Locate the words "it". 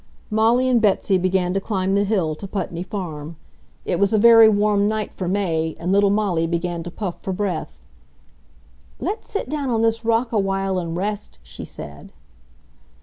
3.85-3.99